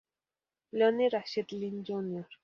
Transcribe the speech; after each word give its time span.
Lonnie 0.73 1.09
Rashid 1.09 1.51
Lynn 1.51 1.83
Jr. 1.85 2.25